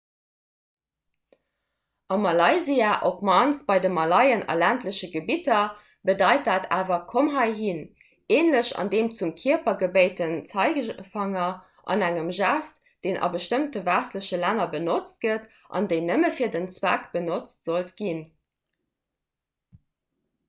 [2.13, 5.75] a malaysia op d'mannst bei de malaien a ländleche gebidder
[6.09, 7.81] bedeit dat awer komm heihin
[8.39, 11.47] änlech dem zum kierper gebéiten zeigefanger
[11.97, 15.45] engem gest deen a bestëmmte westleche länner benotzt gëtt
[15.81, 18.25] an déi nëmme fir deen zweck benotzt sollt ginn